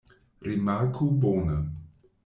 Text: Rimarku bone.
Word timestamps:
Rimarku 0.47 1.11
bone. 1.21 1.61